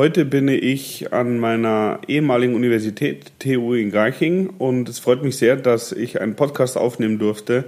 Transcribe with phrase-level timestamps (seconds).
[0.00, 5.56] Heute bin ich an meiner ehemaligen Universität, TU in Garching, und es freut mich sehr,
[5.56, 7.66] dass ich einen Podcast aufnehmen durfte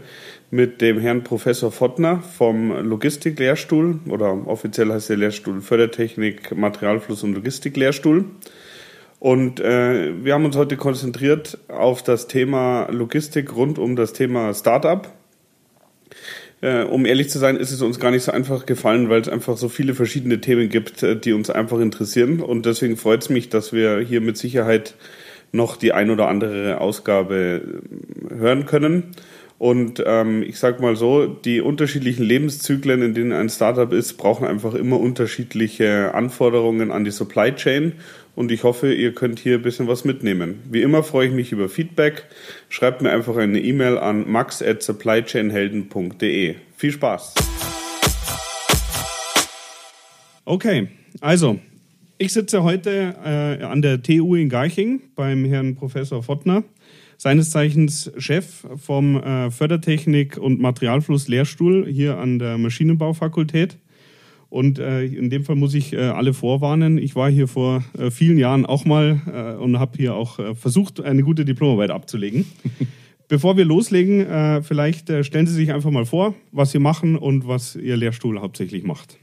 [0.51, 7.35] mit dem Herrn Professor Fottner vom Logistiklehrstuhl oder offiziell heißt der Lehrstuhl Fördertechnik, Materialfluss und
[7.35, 8.25] Logistiklehrstuhl.
[9.19, 14.55] Und äh, wir haben uns heute konzentriert auf das Thema Logistik rund um das Thema
[14.55, 15.07] Startup
[16.63, 19.29] äh, um ehrlich zu sein, ist es uns gar nicht so einfach gefallen, weil es
[19.29, 22.41] einfach so viele verschiedene Themen gibt, äh, die uns einfach interessieren.
[22.41, 24.95] Und deswegen freut es mich, dass wir hier mit Sicherheit
[25.51, 27.61] noch die ein oder andere Ausgabe
[28.31, 29.13] äh, hören können.
[29.59, 34.45] Und ähm, ich sage mal so, die unterschiedlichen Lebenszyklen, in denen ein Startup ist, brauchen
[34.47, 37.93] einfach immer unterschiedliche Anforderungen an die Supply Chain
[38.35, 40.61] und ich hoffe, ihr könnt hier ein bisschen was mitnehmen.
[40.71, 42.25] Wie immer freue ich mich über Feedback.
[42.69, 46.55] Schreibt mir einfach eine E-Mail an max at supplychainhelden.de.
[46.77, 47.35] Viel Spaß!
[50.45, 50.89] Okay,
[51.21, 51.61] also
[52.19, 56.65] ich sitze heute äh, an der TU in Garching beim Herrn Professor Fottner,
[57.17, 63.79] seines Zeichens Chef vom äh, Fördertechnik- und Materialfluss-Lehrstuhl hier an der Maschinenbaufakultät.
[64.53, 66.99] Und äh, in dem Fall muss ich äh, alle vorwarnen.
[66.99, 70.55] Ich war hier vor äh, vielen Jahren auch mal äh, und habe hier auch äh,
[70.55, 72.45] versucht, eine gute Diplomarbeit abzulegen.
[73.29, 77.49] Bevor wir loslegen, äh, vielleicht stellen Sie sich einfach mal vor, was Sie machen und
[77.49, 79.17] was Ihr Lehrstuhl hauptsächlich macht.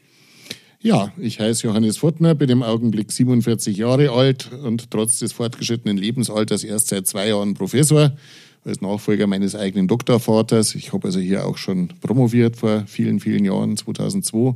[0.81, 5.97] Ja, ich heiße Johannes Futtner, bin im Augenblick 47 Jahre alt und trotz des fortgeschrittenen
[5.97, 8.17] Lebensalters erst seit zwei Jahren Professor
[8.65, 10.73] als Nachfolger meines eigenen Doktorvaters.
[10.73, 14.55] Ich habe also hier auch schon promoviert vor vielen, vielen Jahren, 2002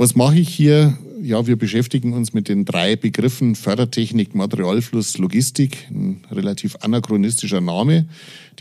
[0.00, 0.96] was mache ich hier?
[1.20, 5.88] Ja, wir beschäftigen uns mit den drei Begriffen Fördertechnik, Materialfluss, Logistik.
[5.90, 8.08] Ein relativ anachronistischer Name,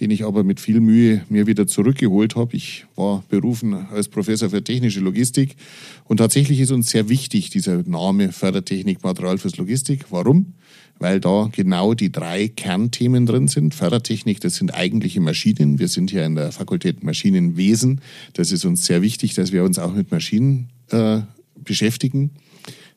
[0.02, 2.58] den ich aber mit viel Mühe mir wieder zurückgeholt habe.
[2.58, 5.56] Ich war berufen als Professor für technische Logistik
[6.04, 10.08] und tatsächlich ist uns sehr wichtig dieser Name Fördertechnik, Materialfluss, Logistik.
[10.10, 10.56] Warum?
[11.02, 13.74] weil da genau die drei Kernthemen drin sind.
[13.74, 15.80] Fördertechnik, das sind eigentliche Maschinen.
[15.80, 18.02] Wir sind hier in der Fakultät Maschinenwesen.
[18.34, 21.22] Das ist uns sehr wichtig, dass wir uns auch mit Maschinen äh,
[21.56, 22.32] beschäftigen.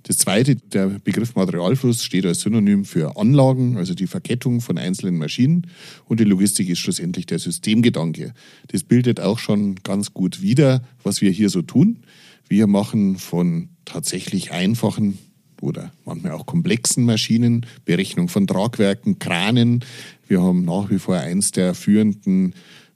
[0.04, 5.16] Das zweite, der Begriff Materialfluss steht als Synonym für Anlagen, also die Verkettung von einzelnen
[5.16, 5.69] Maschinen.
[6.06, 8.34] Und die Logistik ist schlussendlich der Systemgedanke.
[8.69, 12.00] Das bildet auch schon ganz gut wider, was wir hier so tun.
[12.48, 15.19] Wir machen von tatsächlich einfachen
[15.60, 19.84] oder manchmal auch komplexen Maschinen, Berechnung von Tragwerken, Kranen.
[20.26, 22.54] Wir haben nach wie vor eins der führenden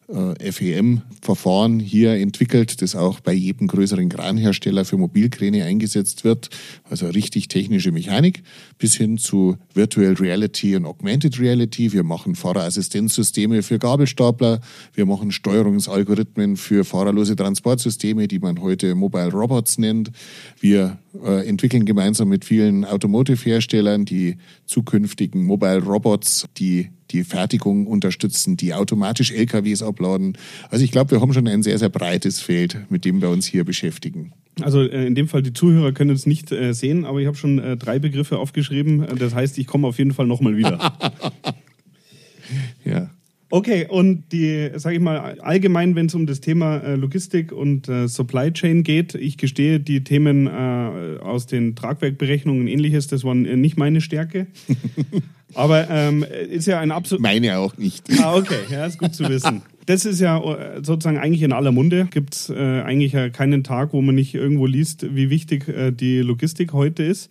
[0.08, 6.48] FEM-Verfahren hier entwickelt, das auch bei jedem größeren Kranhersteller für Mobilkräne eingesetzt wird.
[6.88, 8.42] Also richtig technische Mechanik
[8.78, 11.92] bis hin zu Virtual Reality und Augmented Reality.
[11.92, 14.60] Wir machen Fahrerassistenzsysteme für Gabelstapler.
[14.94, 20.12] Wir machen Steuerungsalgorithmen für fahrerlose Transportsysteme, die man heute Mobile Robots nennt.
[20.60, 28.56] Wir äh, entwickeln gemeinsam mit vielen Automotive-Herstellern die zukünftigen Mobile Robots, die die Fertigung unterstützen,
[28.56, 30.36] die automatisch LKWs abladen.
[30.70, 33.46] Also ich glaube, wir haben schon ein sehr, sehr breites Feld, mit dem wir uns
[33.46, 34.32] hier beschäftigen.
[34.60, 37.36] Also äh, in dem Fall, die Zuhörer können es nicht äh, sehen, aber ich habe
[37.36, 39.06] schon äh, drei Begriffe aufgeschrieben.
[39.18, 40.92] Das heißt, ich komme auf jeden Fall nochmal wieder.
[42.84, 43.10] ja.
[43.48, 47.88] Okay, und die, sag ich mal, allgemein, wenn es um das Thema äh, Logistik und
[47.88, 53.22] äh, Supply Chain geht, ich gestehe, die Themen äh, aus den Tragwerkberechnungen und ähnliches, das
[53.22, 54.48] waren nicht meine Stärke.
[55.54, 57.22] Aber ähm, ist ja ein absolut.
[57.22, 58.04] Meine auch nicht.
[58.20, 59.62] Ah, okay, ja, ist gut zu wissen.
[59.86, 62.08] Das ist ja äh, sozusagen eigentlich in aller Munde.
[62.10, 65.92] Gibt es äh, eigentlich ja keinen Tag, wo man nicht irgendwo liest, wie wichtig äh,
[65.92, 67.30] die Logistik heute ist.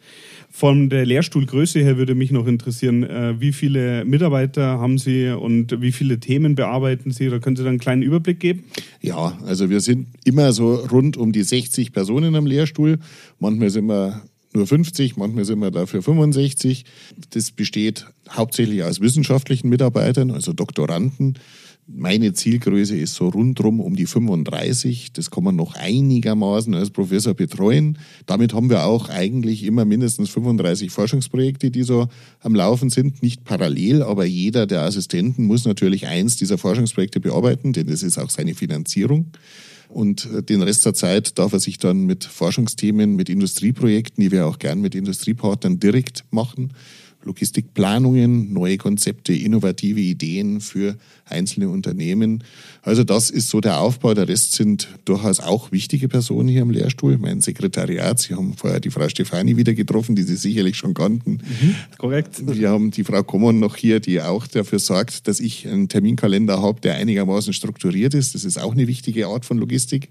[0.49, 5.81] Von der Lehrstuhlgröße her würde mich noch interessieren, äh, wie viele Mitarbeiter haben Sie und
[5.81, 7.29] wie viele Themen bearbeiten Sie?
[7.29, 8.63] Da können Sie dann einen kleinen Überblick geben?
[9.01, 12.99] Ja, also wir sind immer so rund um die 60 Personen am Lehrstuhl.
[13.39, 14.23] Manchmal sind wir
[14.53, 16.85] nur 50, manchmal sind wir dafür 65.
[17.31, 21.37] Das besteht hauptsächlich aus wissenschaftlichen Mitarbeitern, also Doktoranden.
[21.87, 25.13] Meine Zielgröße ist so rundrum um die 35.
[25.13, 27.99] Das kann man noch einigermaßen als Professor betreuen.
[28.25, 32.07] Damit haben wir auch eigentlich immer mindestens 35 Forschungsprojekte, die so
[32.39, 33.21] am Laufen sind.
[33.21, 38.17] Nicht parallel, aber jeder der Assistenten muss natürlich eins dieser Forschungsprojekte bearbeiten, denn das ist
[38.17, 39.27] auch seine Finanzierung.
[39.87, 44.31] Und äh, den Rest der Zeit darf er sich dann mit Forschungsthemen, mit Industrieprojekten, die
[44.31, 46.73] wir auch gern mit Industriepartnern direkt machen,
[47.25, 50.95] Logistikplanungen, neue Konzepte, innovative Ideen für
[51.25, 52.43] einzelne Unternehmen.
[52.83, 54.13] Also das ist so der Aufbau.
[54.13, 57.17] Der Rest sind durchaus auch wichtige Personen hier im Lehrstuhl.
[57.17, 61.39] Mein Sekretariat, Sie haben vorher die Frau Stefani wieder getroffen, die Sie sicherlich schon kannten.
[61.61, 62.43] Mhm, korrekt.
[62.45, 66.61] Wir haben die Frau Kommon noch hier, die auch dafür sorgt, dass ich einen Terminkalender
[66.61, 68.35] habe, der einigermaßen strukturiert ist.
[68.35, 70.09] Das ist auch eine wichtige Art von Logistik.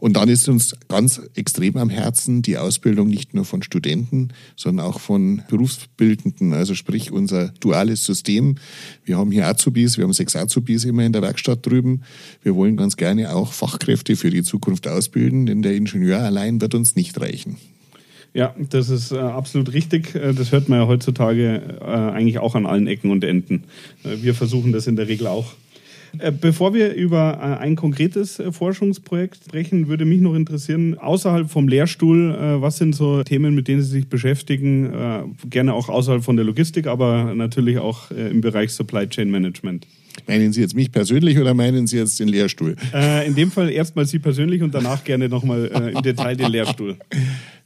[0.00, 4.86] Und dann ist uns ganz extrem am Herzen die Ausbildung nicht nur von Studenten, sondern
[4.86, 8.56] auch von Berufsbildenden, also sprich unser duales System.
[9.04, 12.02] Wir haben hier Azubis, wir haben sechs Azubis immer in der Werkstatt drüben.
[12.42, 16.74] Wir wollen ganz gerne auch Fachkräfte für die Zukunft ausbilden, denn der Ingenieur allein wird
[16.74, 17.56] uns nicht reichen.
[18.34, 20.14] Ja, das ist äh, absolut richtig.
[20.14, 23.64] Äh, das hört man ja heutzutage äh, eigentlich auch an allen Ecken und Enden.
[24.02, 25.54] Wir versuchen das in der Regel auch.
[26.18, 31.68] Äh, bevor wir über äh, ein konkretes Forschungsprojekt sprechen, würde mich noch interessieren, außerhalb vom
[31.68, 35.36] Lehrstuhl, was sind so Themen, mit denen Sie sich beschäftigen?
[35.48, 39.86] Gerne auch außerhalb von der Logistik, aber natürlich auch im Bereich Supply Chain Management.
[40.26, 42.76] Meinen Sie jetzt mich persönlich oder meinen Sie jetzt den Lehrstuhl?
[42.92, 46.50] Äh, in dem Fall erstmal Sie persönlich und danach gerne nochmal äh, im Detail den
[46.50, 46.96] Lehrstuhl.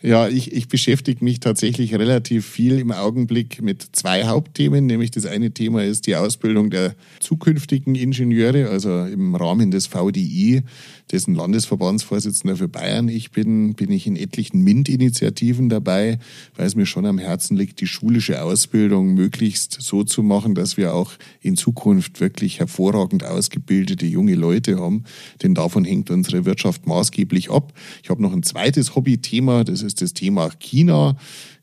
[0.04, 4.86] Ja, ich, ich beschäftige mich tatsächlich relativ viel im Augenblick mit zwei Hauptthemen.
[4.86, 10.62] Nämlich das eine Thema ist die Ausbildung der zukünftigen Ingenieure, also im Rahmen des VDI,
[11.12, 16.18] dessen Landesverbandsvorsitzender für Bayern ich bin, bin ich in etlichen MINT-Initiativen dabei,
[16.56, 20.76] weil es mir schon am Herzen liegt, die schulische Ausbildung möglichst so zu machen, dass
[20.76, 21.12] wir auch
[21.42, 25.04] in Zukunft wirklich hervorragend ausgebildete junge Leute haben.
[25.42, 27.72] Denn davon hängt unsere Wirtschaft maßgeblich ab.
[28.02, 31.16] Ich habe noch ein zweites Hobbythema, das ist das Thema China.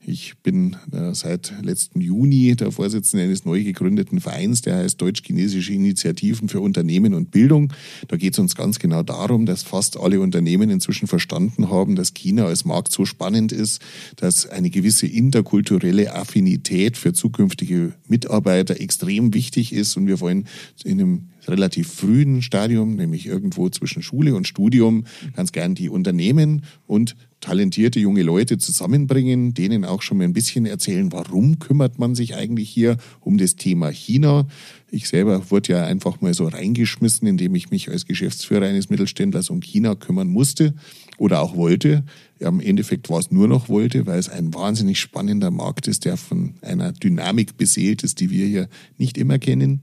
[0.10, 5.72] Ich bin äh, seit letzten Juni der Vorsitzende eines neu gegründeten Vereins, der heißt Deutsch-Chinesische
[5.72, 7.72] Initiativen für Unternehmen und Bildung.
[8.08, 12.16] Da geht es uns ganz genau darum, dass fast alle Unternehmen inzwischen verstanden haben, dass
[12.16, 13.84] China als Markt so spannend ist,
[14.16, 19.96] dass eine gewisse interkulturelle Affinität für zukünftige Mitarbeiter extrem wichtig ist.
[19.96, 20.48] Und wir wollen
[20.84, 25.06] in einem relativ frühen Stadium, nämlich irgendwo zwischen Schule und Studium,
[25.36, 30.66] ganz gern die Unternehmen und talentierte junge Leute zusammenbringen, denen auch schon mal ein bisschen
[30.66, 34.48] erzählen, warum kümmert man sich eigentlich hier um das Thema China.
[34.92, 39.50] Ich selber wurde ja einfach mal so reingeschmissen, indem ich mich als Geschäftsführer eines Mittelständlers
[39.50, 40.74] um China kümmern musste
[41.18, 42.04] oder auch wollte.
[42.40, 46.18] Im Endeffekt war es nur noch wollte, weil es ein wahnsinnig spannender Markt ist, der
[46.18, 49.82] von einer Dynamik beseelt ist, die wir hier nicht immer kennen.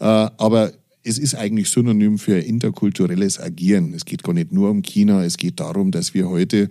[0.00, 3.94] Äh, aber es ist eigentlich synonym für interkulturelles Agieren.
[3.94, 6.68] Es geht gar nicht nur um China, es geht darum, dass wir heute,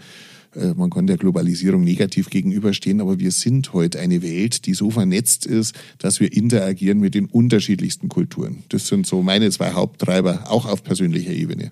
[0.55, 4.91] äh, man kann der Globalisierung negativ gegenüberstehen, aber wir sind heute eine Welt, die so
[4.91, 8.63] vernetzt ist, dass wir interagieren mit den unterschiedlichsten Kulturen.
[8.69, 11.71] Das sind so meine zwei Haupttreiber, auch auf persönlicher Ebene.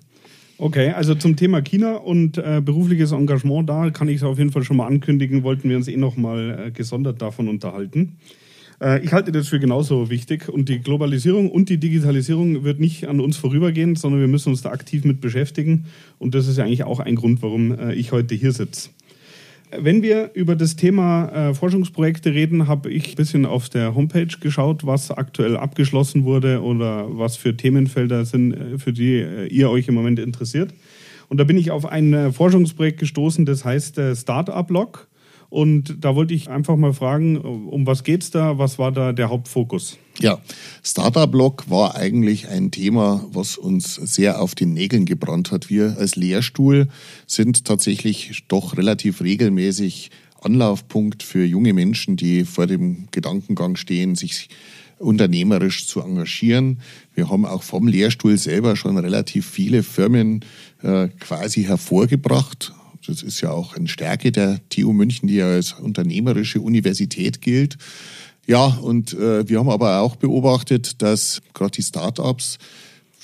[0.59, 4.51] Okay, also zum Thema China und äh, berufliches Engagement, da kann ich es auf jeden
[4.51, 8.17] Fall schon mal ankündigen, wollten wir uns eh nochmal äh, gesondert davon unterhalten.
[8.81, 13.07] Äh, ich halte das für genauso wichtig und die Globalisierung und die Digitalisierung wird nicht
[13.07, 15.85] an uns vorübergehen, sondern wir müssen uns da aktiv mit beschäftigen
[16.19, 18.89] und das ist ja eigentlich auch ein Grund, warum äh, ich heute hier sitze.
[19.77, 24.33] Wenn wir über das Thema äh, Forschungsprojekte reden, habe ich ein bisschen auf der Homepage
[24.39, 29.95] geschaut, was aktuell abgeschlossen wurde oder was für Themenfelder sind, für die ihr euch im
[29.95, 30.73] Moment interessiert.
[31.27, 35.09] Und da bin ich auf ein Forschungsprojekt gestoßen, das heißt Startup Log.
[35.49, 38.57] Und da wollte ich einfach mal fragen, um was geht es da?
[38.57, 39.97] Was war da der Hauptfokus?
[40.19, 40.41] Ja,
[40.83, 45.69] Startup Block war eigentlich ein Thema, was uns sehr auf den Nägeln gebrannt hat.
[45.69, 46.89] Wir als Lehrstuhl
[47.27, 50.11] sind tatsächlich doch relativ regelmäßig
[50.41, 54.49] Anlaufpunkt für junge Menschen, die vor dem Gedankengang stehen, sich
[54.99, 56.79] unternehmerisch zu engagieren.
[57.13, 60.43] Wir haben auch vom Lehrstuhl selber schon relativ viele Firmen
[60.81, 62.73] äh, quasi hervorgebracht,
[63.07, 67.77] das ist ja auch eine Stärke der TU München, die ja als unternehmerische Universität gilt.
[68.45, 72.57] Ja, und äh, wir haben aber auch beobachtet, dass gerade die Startups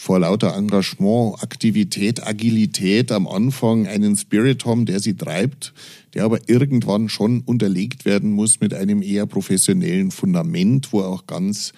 [0.04, 5.74] vor lauter Engagement, Aktivität, Agilität am Anfang einen Spirit haben, der sie treibt,
[6.14, 11.72] der aber irgendwann schon unterlegt werden muss mit einem eher professionellen Fundament, wo auch ganz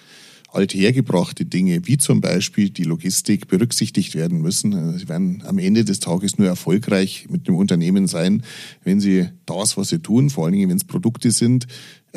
[0.56, 4.74] althergebrachte Dinge, wie zum Beispiel die Logistik, berücksichtigt werden müssen.
[4.74, 8.42] Also sie werden am Ende des Tages nur erfolgreich mit dem Unternehmen sein,
[8.82, 11.66] wenn sie das, was sie tun, vor allen Dingen, wenn es Produkte sind,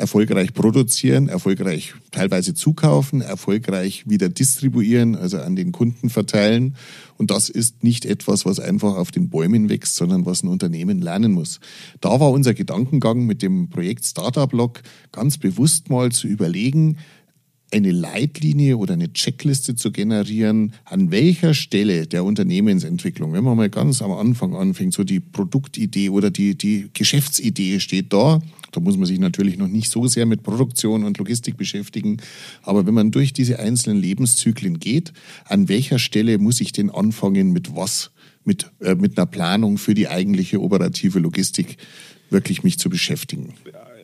[0.00, 6.74] erfolgreich produzieren, erfolgreich teilweise zukaufen, erfolgreich wieder distribuieren, also an den Kunden verteilen.
[7.18, 11.02] Und das ist nicht etwas, was einfach auf den Bäumen wächst, sondern was ein Unternehmen
[11.02, 11.60] lernen muss.
[12.00, 14.82] Da war unser Gedankengang mit dem Projekt Startup Log
[15.12, 16.96] ganz bewusst mal zu überlegen,
[17.72, 23.70] eine Leitlinie oder eine Checkliste zu generieren, an welcher Stelle der Unternehmensentwicklung, wenn man mal
[23.70, 28.40] ganz am Anfang anfängt, so die Produktidee oder die, die Geschäftsidee steht da,
[28.72, 32.18] da muss man sich natürlich noch nicht so sehr mit Produktion und Logistik beschäftigen.
[32.62, 35.12] Aber wenn man durch diese einzelnen Lebenszyklen geht,
[35.44, 38.10] an welcher Stelle muss ich denn anfangen mit was?
[38.44, 41.76] Mit, äh, mit einer Planung für die eigentliche operative Logistik
[42.30, 43.54] wirklich mich zu beschäftigen.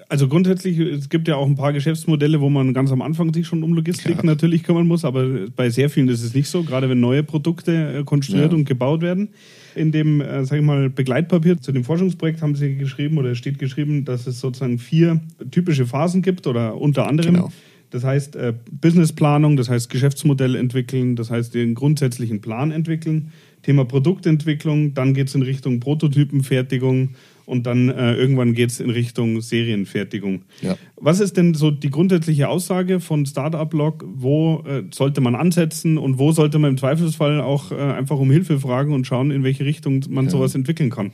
[0.09, 3.47] Also grundsätzlich, es gibt ja auch ein paar Geschäftsmodelle, wo man ganz am Anfang sich
[3.47, 4.23] schon um Logistik ja.
[4.23, 7.99] natürlich kümmern muss, aber bei sehr vielen ist es nicht so, gerade wenn neue Produkte
[7.99, 8.59] äh, konstruiert ja.
[8.59, 9.31] und gebaut werden.
[9.75, 13.59] In dem, äh, sag ich mal, Begleitpapier zu dem Forschungsprojekt haben Sie geschrieben oder steht
[13.59, 15.21] geschrieben, dass es sozusagen vier
[15.51, 17.35] typische Phasen gibt oder unter anderem.
[17.35, 17.53] Genau.
[17.91, 23.33] Das heißt äh, Businessplanung, das heißt Geschäftsmodell entwickeln, das heißt den grundsätzlichen Plan entwickeln,
[23.63, 27.11] Thema Produktentwicklung, dann geht es in Richtung Prototypenfertigung
[27.47, 30.43] und dann äh, irgendwann geht es in Richtung Serienfertigung.
[30.61, 30.77] Ja.
[30.97, 34.05] Was ist denn so die grundsätzliche Aussage von Startup Log?
[34.07, 38.31] Wo äh, sollte man ansetzen und wo sollte man im Zweifelsfall auch äh, einfach um
[38.31, 40.33] Hilfe fragen und schauen, in welche Richtung man ja.
[40.33, 41.13] sowas entwickeln kann?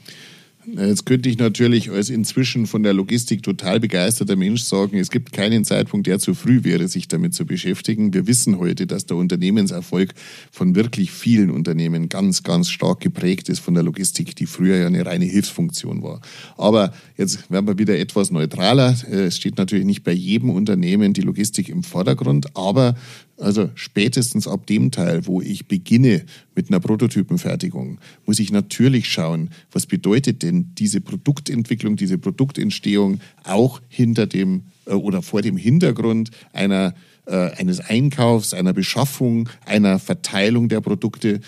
[0.65, 5.33] Jetzt könnte ich natürlich als inzwischen von der Logistik total begeisterter Mensch sagen, es gibt
[5.33, 8.15] keinen Zeitpunkt, der zu früh wäre, sich damit zu beschäftigen.
[8.15, 10.15] Wir wissen heute, dass der Unternehmenserfolg
[10.53, 14.87] von wirklich vielen Unternehmen ganz, ganz stark geprägt ist von der Logistik, die früher ja
[14.87, 16.21] eine reine Hilfsfunktion war.
[16.57, 18.97] Aber jetzt werden wir wieder etwas neutraler.
[19.11, 22.95] Es steht natürlich nicht bei jedem Unternehmen die Logistik im Vordergrund, aber
[23.43, 29.51] also spätestens ab dem Teil, wo ich beginne mit einer Prototypenfertigung, muss ich natürlich schauen,
[29.71, 36.31] was bedeutet denn diese Produktentwicklung, diese Produktentstehung auch hinter dem äh, oder vor dem Hintergrund
[36.53, 36.95] einer
[37.27, 41.41] äh, eines Einkaufs, einer Beschaffung, einer Verteilung der Produkte.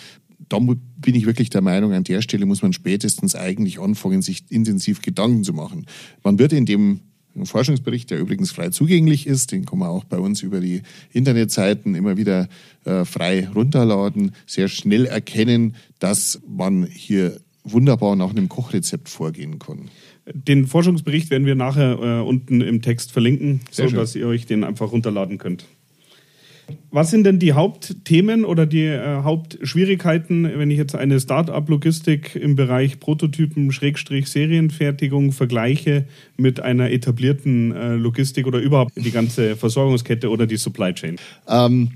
[0.48, 4.44] Da bin ich wirklich der Meinung, an der Stelle muss man spätestens eigentlich anfangen, sich
[4.50, 5.86] intensiv Gedanken zu machen.
[6.22, 7.00] Man wird in dem
[7.37, 9.53] ein Forschungsbericht, der übrigens frei zugänglich ist.
[9.53, 12.49] Den kann man auch bei uns über die Internetseiten immer wieder
[12.85, 14.33] äh, frei runterladen.
[14.47, 19.91] Sehr schnell erkennen, dass man hier wunderbar nach einem Kochrezept vorgehen kann.
[20.33, 24.93] Den Forschungsbericht werden wir nachher äh, unten im Text verlinken, sodass ihr euch den einfach
[24.93, 25.67] runterladen könnt.
[26.90, 32.54] Was sind denn die Hauptthemen oder die äh, Hauptschwierigkeiten, wenn ich jetzt eine Start-up-Logistik im
[32.54, 36.06] Bereich Prototypen, Schrägstrich, Serienfertigung vergleiche
[36.37, 41.16] mit einer etablierten äh, Logistik oder überhaupt die ganze Versorgungskette oder die Supply Chain?
[41.49, 41.90] Ähm,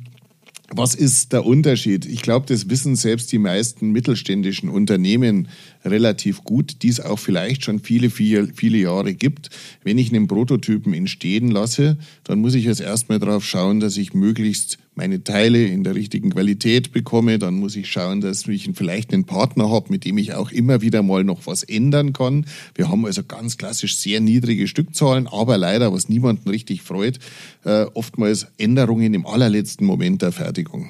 [0.70, 2.04] was ist der Unterschied?
[2.04, 5.48] Ich glaube, das wissen selbst die meisten mittelständischen Unternehmen
[5.84, 9.50] relativ gut, die es auch vielleicht schon viele, viele, viele Jahre gibt.
[9.82, 14.14] Wenn ich einen Prototypen entstehen lasse, dann muss ich jetzt erstmal darauf schauen, dass ich
[14.14, 17.38] möglichst meine Teile in der richtigen Qualität bekomme.
[17.38, 20.82] Dann muss ich schauen, dass ich vielleicht einen Partner habe, mit dem ich auch immer
[20.82, 22.46] wieder mal noch was ändern kann.
[22.74, 27.20] Wir haben also ganz klassisch sehr niedrige Stückzahlen, aber leider, was niemanden richtig freut,
[27.64, 30.88] äh, oftmals Änderungen im allerletzten Moment der Fertigung.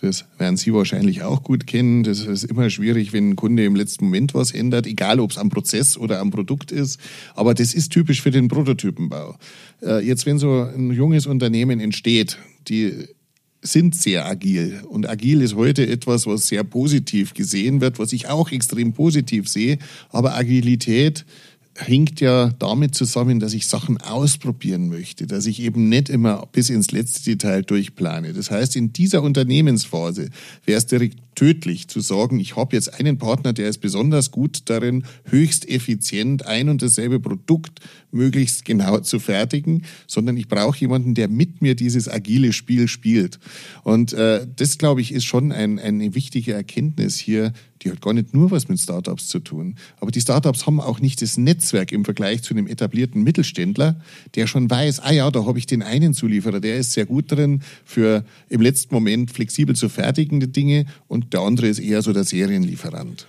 [0.00, 2.02] Das werden Sie wahrscheinlich auch gut kennen.
[2.02, 5.38] Das ist immer schwierig, wenn ein Kunde im letzten Moment was ändert, egal ob es
[5.38, 6.98] am Prozess oder am Produkt ist.
[7.34, 9.36] Aber das ist typisch für den Prototypenbau.
[9.82, 12.38] Äh, jetzt, wenn so ein junges Unternehmen entsteht,
[12.68, 13.08] die
[13.62, 14.80] sind sehr agil.
[14.88, 19.48] Und agil ist heute etwas, was sehr positiv gesehen wird, was ich auch extrem positiv
[19.48, 19.78] sehe.
[20.10, 21.26] Aber Agilität
[21.80, 26.70] hängt ja damit zusammen, dass ich Sachen ausprobieren möchte, dass ich eben nicht immer bis
[26.70, 28.32] ins letzte Detail durchplane.
[28.32, 30.30] Das heißt, in dieser Unternehmensphase
[30.64, 34.60] wäre es direkt tödlich zu sagen, ich habe jetzt einen Partner, der ist besonders gut
[34.66, 37.80] darin, höchst effizient ein und dasselbe Produkt
[38.10, 43.38] möglichst genau zu fertigen, sondern ich brauche jemanden, der mit mir dieses agile Spiel spielt.
[43.84, 48.12] Und äh, das, glaube ich, ist schon ein, eine wichtige Erkenntnis hier, die hat gar
[48.12, 49.76] nicht nur was mit Startups zu tun.
[50.00, 54.00] Aber die Startups haben auch nicht das Netzwerk im Vergleich zu einem etablierten Mittelständler,
[54.34, 57.32] der schon weiß, ah ja, da habe ich den einen Zulieferer, der ist sehr gut
[57.32, 62.12] drin, für im letzten Moment flexibel zu fertigende Dinge und der andere ist eher so
[62.12, 63.26] der Serienlieferant.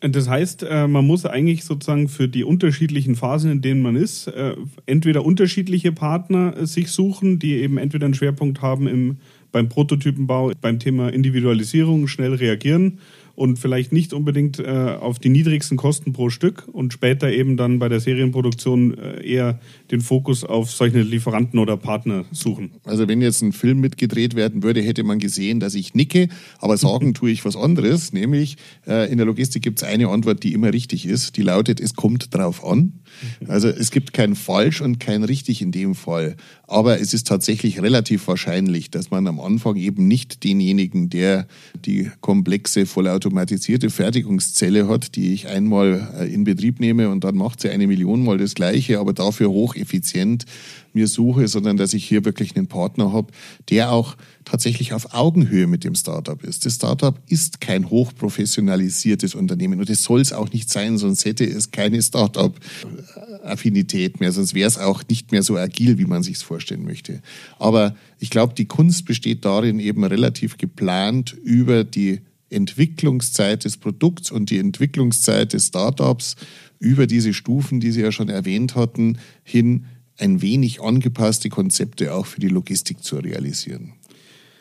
[0.00, 4.26] Das heißt, äh, man muss eigentlich sozusagen für die unterschiedlichen Phasen, in denen man ist,
[4.26, 9.16] äh, entweder unterschiedliche Partner äh, sich suchen, die eben entweder einen Schwerpunkt haben im,
[9.50, 12.98] beim Prototypenbau, beim Thema Individualisierung, schnell reagieren
[13.34, 17.78] und vielleicht nicht unbedingt äh, auf die niedrigsten Kosten pro Stück und später eben dann
[17.78, 19.60] bei der Serienproduktion äh, eher
[19.90, 22.72] den Fokus auf solche Lieferanten oder Partner suchen.
[22.84, 26.76] Also wenn jetzt ein Film mitgedreht werden würde, hätte man gesehen, dass ich nicke, aber
[26.76, 30.52] sagen tue ich was anderes, nämlich äh, in der Logistik gibt es eine Antwort, die
[30.52, 33.00] immer richtig ist, die lautet, es kommt drauf an.
[33.46, 36.36] Also es gibt kein falsch und kein richtig in dem Fall,
[36.66, 41.46] aber es ist tatsächlich relativ wahrscheinlich, dass man am Anfang eben nicht denjenigen, der
[41.84, 47.36] die komplexe Vollautomatisierung automatisierte Fertigungszelle hat, die ich einmal äh, in Betrieb nehme und dann
[47.36, 50.44] macht sie eine Million Mal das Gleiche, aber dafür hocheffizient
[50.92, 53.32] mir suche, sondern dass ich hier wirklich einen Partner habe,
[53.70, 56.66] der auch tatsächlich auf Augenhöhe mit dem Startup ist.
[56.66, 61.44] Das Startup ist kein hochprofessionalisiertes Unternehmen und es soll es auch nicht sein, sonst hätte
[61.44, 66.36] es keine Startup-Affinität mehr, sonst wäre es auch nicht mehr so agil, wie man sich
[66.36, 67.22] es vorstellen möchte.
[67.58, 72.20] Aber ich glaube, die Kunst besteht darin, eben relativ geplant über die
[72.54, 76.36] Entwicklungszeit des Produkts und die Entwicklungszeit des Startups
[76.78, 79.84] über diese Stufen, die Sie ja schon erwähnt hatten, hin
[80.18, 83.94] ein wenig angepasste Konzepte auch für die Logistik zu realisieren.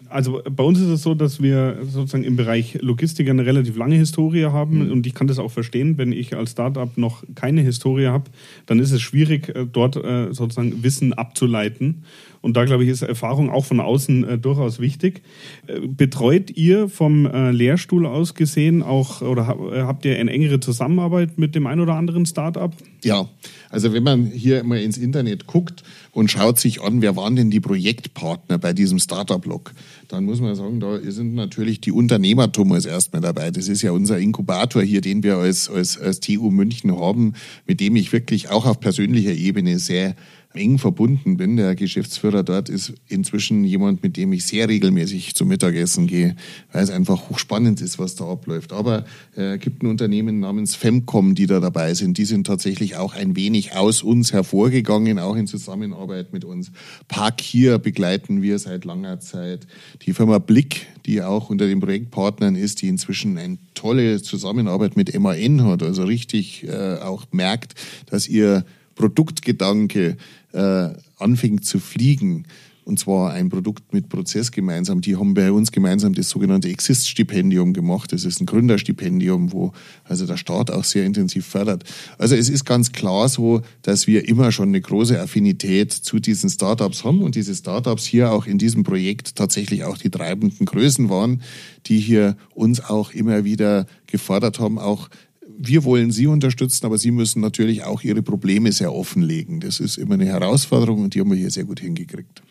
[0.10, 3.96] Also bei uns ist es so, dass wir sozusagen im Bereich Logistik eine relativ lange
[3.96, 4.92] Historie haben mhm.
[4.92, 8.26] und ich kann das auch verstehen, wenn ich als Startup noch keine Historie habe,
[8.68, 12.04] dann ist es schwierig, äh, dort äh, sozusagen Wissen abzuleiten.
[12.44, 15.22] Und da, glaube ich, ist Erfahrung auch von außen äh, durchaus wichtig.
[15.66, 20.60] Äh, betreut ihr vom äh, Lehrstuhl aus gesehen auch oder äh, habt ihr eine engere
[20.60, 22.74] Zusammenarbeit mit dem ein oder anderen Startup?
[23.02, 23.30] Ja,
[23.70, 27.50] also wenn man hier mal ins Internet guckt und schaut sich an, wer waren denn
[27.50, 29.72] die Projektpartner bei diesem Startup-Blog,
[30.10, 33.52] dann muss man sagen, da sind natürlich die Unternehmertum als erstmal dabei.
[33.52, 37.36] Das ist ja unser Inkubator hier, den wir als, als, als TU München haben,
[37.66, 40.18] mit dem ich wirklich auch auf persönlicher Ebene sehr
[40.54, 41.58] eng verbunden bin.
[41.58, 46.36] Der Geschäftsführer dort ist inzwischen jemand, mit dem ich sehr regelmäßig zum Mittagessen gehe,
[46.72, 48.74] weil es einfach hochspannend ist, was da abläuft.
[48.74, 52.18] Aber es äh, gibt ein Unternehmen namens Femcom, die da dabei sind.
[52.18, 56.72] Die sind tatsächlich auch ein wenig aus uns hervorgegangen, auch in Zusammenarbeit mit uns.
[57.08, 59.68] Park hier begleiten wir seit langer Zeit.
[60.04, 65.18] Die Firma Blick, die auch unter den Projektpartnern ist, die inzwischen eine tolle Zusammenarbeit mit
[65.20, 67.74] MAN hat, also richtig äh, auch merkt,
[68.06, 70.18] dass ihr Produktgedanke
[70.54, 72.46] äh, anfängt zu fliegen,
[72.86, 75.02] und zwar ein Produkt mit Prozess gemeinsam.
[75.02, 78.12] Die haben bei uns gemeinsam das sogenannte Exist-Stipendium gemacht.
[78.12, 79.72] Das ist ein Gründerstipendium, wo
[80.04, 81.84] also der Staat auch sehr intensiv fördert.
[82.18, 86.50] Also es ist ganz klar so, dass wir immer schon eine große Affinität zu diesen
[86.50, 91.10] Startups haben und diese Startups hier auch in diesem Projekt tatsächlich auch die treibenden Größen
[91.10, 91.42] waren,
[91.86, 95.10] die hier uns auch immer wieder gefordert haben, auch
[95.58, 99.60] wir wollen Sie unterstützen, aber Sie müssen natürlich auch Ihre Probleme sehr offenlegen.
[99.60, 102.42] Das ist immer eine Herausforderung und die haben wir hier sehr gut hingekriegt.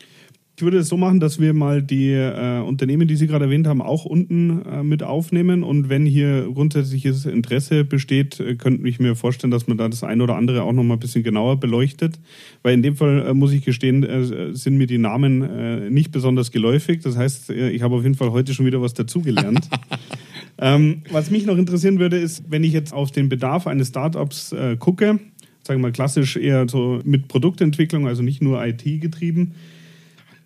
[0.54, 3.66] Ich würde es so machen, dass wir mal die äh, Unternehmen, die Sie gerade erwähnt
[3.66, 5.64] haben, auch unten äh, mit aufnehmen.
[5.64, 10.04] Und wenn hier grundsätzliches Interesse besteht, äh, könnte ich mir vorstellen, dass man da das
[10.04, 12.20] eine oder andere auch noch mal ein bisschen genauer beleuchtet.
[12.62, 16.12] Weil in dem Fall, äh, muss ich gestehen, äh, sind mir die Namen äh, nicht
[16.12, 17.00] besonders geläufig.
[17.02, 19.68] Das heißt, ich habe auf jeden Fall heute schon wieder was dazugelernt.
[20.58, 24.52] Ähm, was mich noch interessieren würde, ist, wenn ich jetzt auf den Bedarf eines Startups
[24.52, 25.18] äh, gucke,
[25.66, 29.52] sagen wir mal klassisch eher so mit Produktentwicklung, also nicht nur IT getrieben.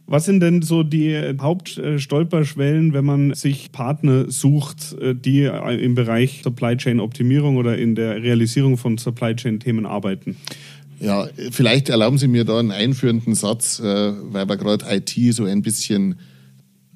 [0.09, 6.43] Was sind denn so die Hauptstolperschwellen, wenn man sich Partner sucht, äh, die im Bereich
[6.45, 10.37] Supply Chain Optimierung oder in der Realisierung von Supply Chain Themen arbeiten?
[11.01, 15.45] Ja, vielleicht erlauben Sie mir da einen einführenden Satz, äh, weil wir gerade IT so
[15.45, 16.15] ein bisschen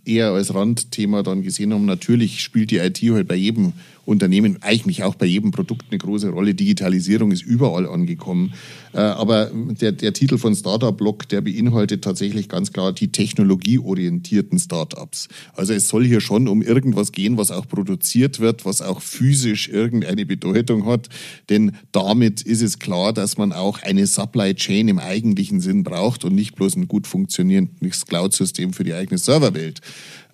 [0.04, 1.84] eher als Randthema dann gesehen haben.
[1.86, 3.72] Natürlich spielt die IT halt bei jedem
[4.10, 6.54] Unternehmen, eigentlich auch bei jedem Produkt eine große Rolle.
[6.54, 8.52] Digitalisierung ist überall angekommen.
[8.92, 14.58] Äh, aber der, der Titel von Startup Block, der beinhaltet tatsächlich ganz klar die technologieorientierten
[14.58, 15.28] Startups.
[15.54, 19.68] Also es soll hier schon um irgendwas gehen, was auch produziert wird, was auch physisch
[19.68, 21.08] irgendeine Bedeutung hat.
[21.48, 26.24] Denn damit ist es klar, dass man auch eine Supply Chain im eigentlichen Sinn braucht
[26.24, 29.80] und nicht bloß ein gut funktionierendes Cloud-System für die eigene Serverwelt.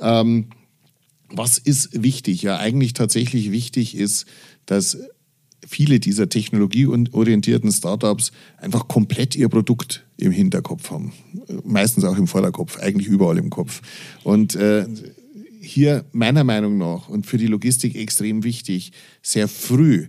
[0.01, 0.47] Ähm,
[1.37, 2.43] was ist wichtig?
[2.43, 4.27] Ja, eigentlich tatsächlich wichtig ist,
[4.67, 4.99] dass
[5.67, 11.13] viele dieser technologieorientierten Startups einfach komplett ihr Produkt im Hinterkopf haben.
[11.65, 13.83] Meistens auch im Vorderkopf, eigentlich überall im Kopf.
[14.23, 14.87] Und äh,
[15.61, 20.07] hier meiner Meinung nach und für die Logistik extrem wichtig, sehr früh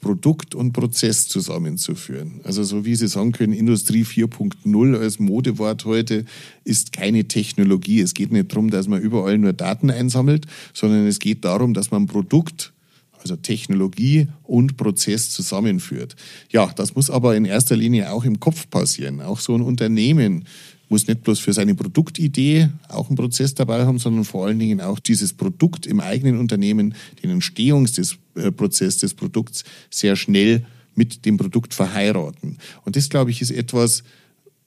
[0.00, 2.40] Produkt und Prozess zusammenzuführen.
[2.44, 6.24] Also so wie Sie sagen können, Industrie 4.0 als Modewort heute
[6.64, 8.00] ist keine Technologie.
[8.00, 11.90] Es geht nicht darum, dass man überall nur Daten einsammelt, sondern es geht darum, dass
[11.90, 12.72] man Produkt,
[13.18, 16.16] also Technologie und Prozess zusammenführt.
[16.50, 19.20] Ja, das muss aber in erster Linie auch im Kopf passieren.
[19.20, 20.46] Auch so ein Unternehmen
[20.90, 24.80] muss nicht bloß für seine Produktidee auch einen Prozess dabei haben, sondern vor allen Dingen
[24.80, 31.72] auch dieses Produkt im eigenen Unternehmen, den Entstehungsprozess des Produkts sehr schnell mit dem Produkt
[31.72, 32.58] verheiraten.
[32.84, 34.02] Und das, glaube ich, ist etwas,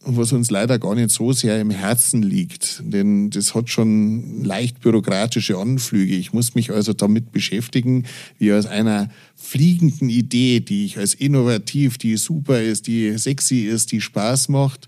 [0.06, 2.82] was uns leider gar nicht so sehr im Herzen liegt.
[2.86, 6.16] Denn das hat schon leicht bürokratische Anflüge.
[6.16, 8.06] Ich muss mich also damit beschäftigen,
[8.38, 13.92] wie aus einer fliegenden Idee, die ich als innovativ, die super ist, die sexy ist,
[13.92, 14.88] die Spaß macht,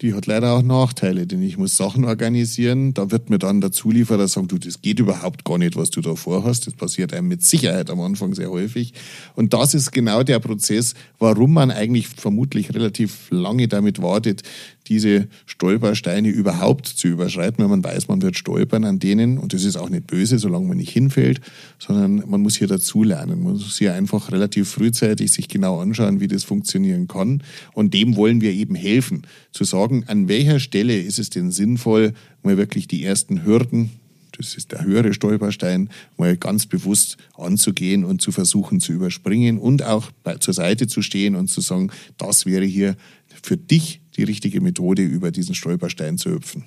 [0.00, 2.94] die hat leider auch Nachteile, denn ich muss Sachen organisieren.
[2.94, 6.00] Da wird mir dann der Zulieferer sagen, du, das geht überhaupt gar nicht, was du
[6.00, 6.66] da vorhast.
[6.66, 8.94] Das passiert einem mit Sicherheit am Anfang sehr häufig.
[9.36, 14.42] Und das ist genau der Prozess, warum man eigentlich vermutlich relativ lange damit wartet,
[14.90, 19.38] diese Stolpersteine überhaupt zu überschreiten, wenn man weiß, man wird stolpern an denen.
[19.38, 21.40] Und das ist auch nicht böse, solange man nicht hinfällt,
[21.78, 23.42] sondern man muss hier dazulernen.
[23.42, 27.42] Man muss hier einfach relativ frühzeitig sich genau anschauen, wie das funktionieren kann.
[27.72, 32.14] Und dem wollen wir eben helfen, zu sagen, an welcher Stelle ist es denn sinnvoll,
[32.42, 33.90] mal wirklich die ersten Hürden,
[34.36, 39.82] das ist der höhere Stolperstein, mal ganz bewusst anzugehen und zu versuchen zu überspringen und
[39.82, 42.96] auch bei, zur Seite zu stehen und zu sagen, das wäre hier
[43.42, 46.64] für dich die richtige Methode, über diesen Stolperstein zu hüpfen.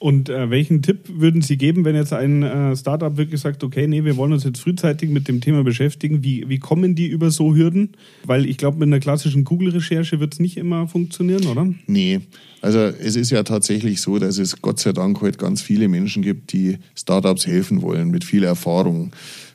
[0.00, 3.88] Und äh, welchen Tipp würden Sie geben, wenn jetzt ein äh, Startup wirklich sagt, okay,
[3.88, 6.22] nee, wir wollen uns jetzt frühzeitig mit dem Thema beschäftigen?
[6.22, 7.90] Wie, wie kommen die über so Hürden?
[8.24, 11.66] Weil ich glaube, mit einer klassischen Google-Recherche wird es nicht immer funktionieren, oder?
[11.88, 12.20] Nee.
[12.60, 16.22] Also es ist ja tatsächlich so, dass es Gott sei Dank heute ganz viele Menschen
[16.22, 19.10] gibt, die Startups helfen wollen mit viel Erfahrung.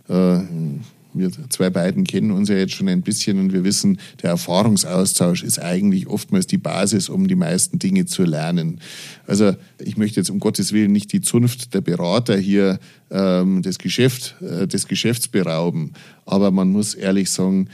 [0.09, 0.39] Äh,
[1.13, 5.43] wir zwei beiden kennen uns ja jetzt schon ein bisschen und wir wissen, der Erfahrungsaustausch
[5.43, 8.79] ist eigentlich oftmals die Basis, um die meisten Dinge zu lernen.
[9.27, 12.79] Also ich möchte jetzt um Gottes Willen nicht die Zunft der Berater hier
[13.11, 15.93] ähm, des, Geschäft, äh, des Geschäfts berauben,
[16.25, 17.69] aber man muss ehrlich sagen,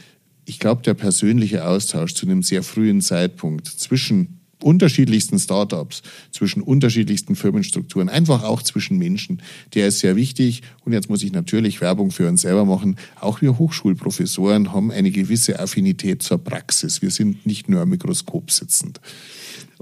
[0.46, 7.36] ich glaube, der persönliche Austausch zu einem sehr frühen Zeitpunkt zwischen unterschiedlichsten Startups, zwischen unterschiedlichsten
[7.36, 9.42] Firmenstrukturen, einfach auch zwischen Menschen.
[9.74, 10.62] Der ist sehr wichtig.
[10.86, 12.98] Und jetzt muss ich natürlich Werbung für uns selber machen.
[13.20, 17.02] Auch wir Hochschulprofessoren haben eine gewisse Affinität zur Praxis.
[17.02, 19.00] Wir sind nicht nur am Mikroskop sitzend.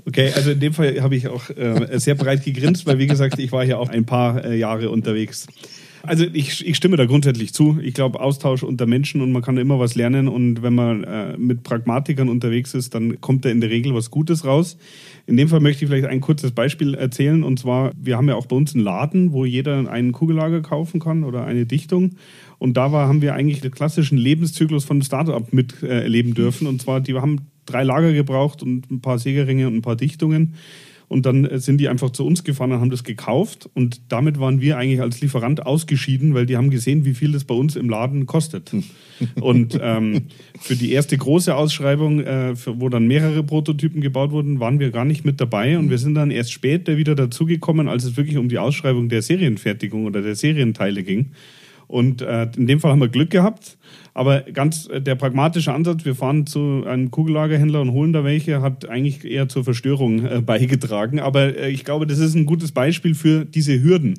[0.06, 3.40] Okay, also in dem Fall habe ich auch äh, sehr breit gegrinst, weil wie gesagt,
[3.40, 5.48] ich war hier auch ein paar äh, Jahre unterwegs.
[6.04, 7.80] Also ich, ich stimme da grundsätzlich zu.
[7.82, 10.28] Ich glaube, Austausch unter Menschen und man kann immer was lernen.
[10.28, 14.12] Und wenn man äh, mit Pragmatikern unterwegs ist, dann kommt da in der Regel was
[14.12, 14.78] Gutes raus.
[15.26, 17.44] In dem Fall möchte ich vielleicht ein kurzes Beispiel erzählen.
[17.44, 21.00] Und zwar, wir haben ja auch bei uns einen Laden, wo jeder einen Kugellager kaufen
[21.00, 22.12] kann oder eine Dichtung.
[22.60, 26.68] Und da war, haben wir eigentlich den klassischen Lebenszyklus von einem Startup miterleben dürfen.
[26.68, 30.54] Und zwar, die haben drei Lager gebraucht und ein paar Sägeringe und ein paar Dichtungen.
[31.08, 33.70] Und dann äh, sind die einfach zu uns gefahren und haben das gekauft.
[33.74, 37.46] Und damit waren wir eigentlich als Lieferant ausgeschieden, weil die haben gesehen, wie viel das
[37.46, 38.72] bei uns im Laden kostet.
[39.42, 40.24] und ähm,
[40.60, 44.92] für die erste große Ausschreibung, äh, für, wo dann mehrere Prototypen gebaut wurden, waren wir
[44.92, 45.78] gar nicht mit dabei.
[45.78, 49.22] Und wir sind dann erst später wieder dazugekommen, als es wirklich um die Ausschreibung der
[49.22, 51.32] Serienfertigung oder der Serienteile ging.
[51.88, 53.78] Und äh, in dem Fall haben wir Glück gehabt.
[54.14, 58.62] Aber ganz äh, der pragmatische Ansatz, wir fahren zu einem Kugellagerhändler und holen da welche,
[58.62, 61.20] hat eigentlich eher zur Verstörung äh, beigetragen.
[61.20, 64.16] Aber äh, ich glaube, das ist ein gutes Beispiel für diese Hürden.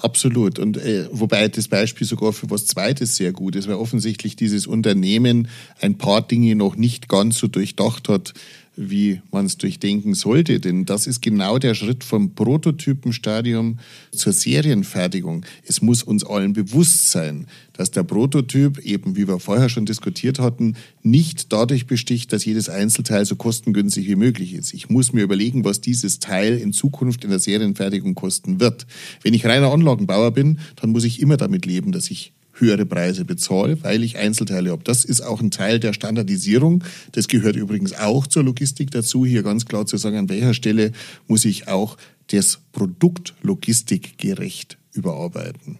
[0.00, 0.58] Absolut.
[0.58, 4.66] Und äh, wobei das Beispiel sogar für was Zweites sehr gut ist, weil offensichtlich dieses
[4.66, 5.48] Unternehmen
[5.80, 8.32] ein paar Dinge noch nicht ganz so durchdacht hat,
[8.78, 10.60] wie man es durchdenken sollte.
[10.60, 13.80] Denn das ist genau der Schritt vom Prototypenstadium
[14.12, 15.44] zur Serienfertigung.
[15.64, 20.38] Es muss uns allen bewusst sein, dass der Prototyp, eben wie wir vorher schon diskutiert
[20.38, 24.72] hatten, nicht dadurch besticht, dass jedes Einzelteil so kostengünstig wie möglich ist.
[24.72, 28.86] Ich muss mir überlegen, was dieses Teil in Zukunft in der Serienfertigung kosten wird.
[29.22, 33.24] Wenn ich reiner Anlagenbauer bin, dann muss ich immer damit leben, dass ich höhere Preise
[33.24, 34.84] bezahle, weil ich Einzelteile habe.
[34.84, 36.84] Das ist auch ein Teil der Standardisierung.
[37.12, 40.92] Das gehört übrigens auch zur Logistik dazu, hier ganz klar zu sagen, an welcher Stelle
[41.26, 41.96] muss ich auch
[42.28, 45.78] das Produkt logistikgerecht überarbeiten.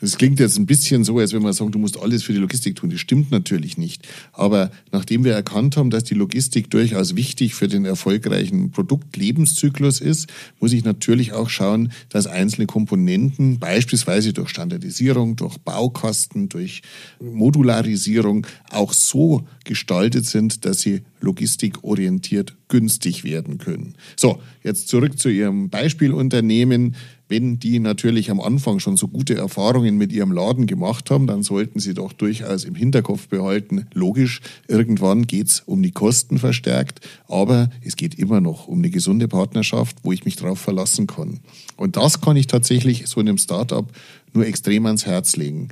[0.00, 2.38] Das klingt jetzt ein bisschen so, als wenn man sagt, du musst alles für die
[2.38, 2.90] Logistik tun.
[2.90, 4.06] Das stimmt natürlich nicht.
[4.32, 10.28] Aber nachdem wir erkannt haben, dass die Logistik durchaus wichtig für den erfolgreichen Produktlebenszyklus ist,
[10.60, 16.82] muss ich natürlich auch schauen, dass einzelne Komponenten, beispielsweise durch Standardisierung, durch Baukasten, durch
[17.20, 23.94] Modularisierung, auch so gestaltet sind, dass sie logistikorientiert günstig werden können.
[24.16, 26.94] So, jetzt zurück zu Ihrem Beispielunternehmen.
[27.28, 31.42] Wenn die natürlich am Anfang schon so gute Erfahrungen mit ihrem Laden gemacht haben, dann
[31.42, 37.70] sollten sie doch durchaus im Hinterkopf behalten, logisch, irgendwann geht's um die Kosten verstärkt, aber
[37.82, 41.40] es geht immer noch um eine gesunde Partnerschaft, wo ich mich darauf verlassen kann.
[41.76, 43.90] Und das kann ich tatsächlich so in einem Startup
[44.32, 45.68] nur extrem ans Herz legen.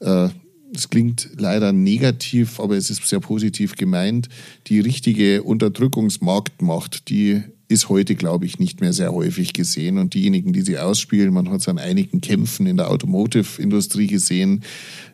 [0.00, 0.28] Äh,
[0.74, 4.28] es klingt leider negativ, aber es ist sehr positiv gemeint.
[4.66, 9.98] Die richtige Unterdrückungsmarktmacht, die ist heute, glaube ich, nicht mehr sehr häufig gesehen.
[9.98, 14.64] Und diejenigen, die sie ausspielen, man hat es an einigen Kämpfen in der Automotive-Industrie gesehen,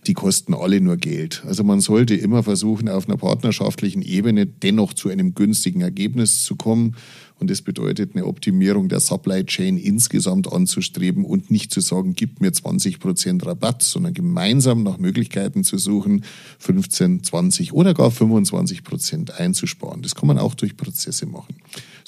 [0.07, 1.43] die kosten alle nur Geld.
[1.47, 6.57] Also man sollte immer versuchen, auf einer partnerschaftlichen Ebene dennoch zu einem günstigen Ergebnis zu
[6.57, 6.97] kommen.
[7.39, 12.41] Und das bedeutet, eine Optimierung der Supply Chain insgesamt anzustreben und nicht zu sagen, gib
[12.41, 16.25] mir 20 Prozent Rabatt, sondern gemeinsam nach Möglichkeiten zu suchen,
[16.59, 20.03] 15, 20 oder gar 25 Prozent einzusparen.
[20.03, 21.55] Das kann man auch durch Prozesse machen.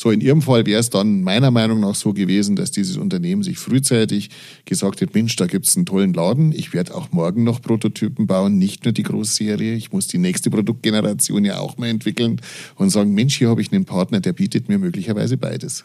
[0.03, 3.45] So, in Ihrem Fall wäre es dann meiner Meinung nach so gewesen, dass dieses Unternehmen
[3.45, 4.31] sich frühzeitig
[4.65, 8.27] gesagt hat, Mensch, da gibt es einen tollen Laden, ich werde auch morgen noch Prototypen
[8.27, 12.41] bauen, nicht nur die Großserie, ich muss die nächste Produktgeneration ja auch mal entwickeln
[12.75, 15.85] und sagen, Mensch, hier habe ich einen Partner, der bietet mir möglicherweise beides.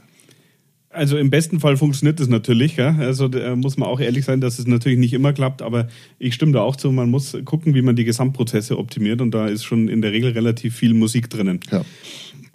[0.89, 2.75] Also im besten Fall funktioniert das natürlich.
[2.75, 2.95] Ja?
[2.97, 6.33] Also da muss man auch ehrlich sein, dass es natürlich nicht immer klappt, aber ich
[6.33, 6.91] stimme da auch zu.
[6.91, 10.31] Man muss gucken, wie man die Gesamtprozesse optimiert und da ist schon in der Regel
[10.31, 11.59] relativ viel Musik drinnen.
[11.71, 11.85] Ja.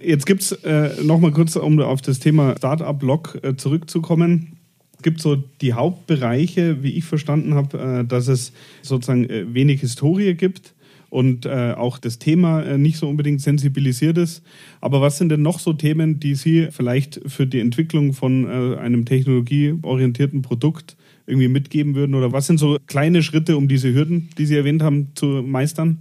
[0.04, 4.58] Jetzt gibt es äh, nochmal kurz, um auf das Thema Startup-Log äh, zurückzukommen.
[4.96, 9.80] Es gibt so die Hauptbereiche, wie ich verstanden habe, äh, dass es sozusagen äh, wenig
[9.80, 10.74] Historie gibt
[11.10, 14.42] und äh, auch das Thema äh, nicht so unbedingt sensibilisiert ist.
[14.80, 18.78] Aber was sind denn noch so Themen, die Sie vielleicht für die Entwicklung von äh,
[18.78, 22.14] einem technologieorientierten Produkt irgendwie mitgeben würden?
[22.14, 25.98] Oder was sind so kleine Schritte, um diese Hürden, die Sie erwähnt haben, zu meistern?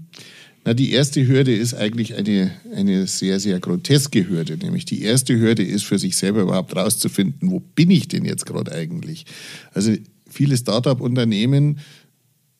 [0.63, 4.57] Na, die erste Hürde ist eigentlich eine, eine sehr, sehr groteske Hürde.
[4.57, 8.45] Nämlich die erste Hürde ist für sich selber überhaupt rauszufinden, wo bin ich denn jetzt
[8.45, 9.25] gerade eigentlich?
[9.73, 9.93] Also
[10.29, 11.79] viele Start-up-Unternehmen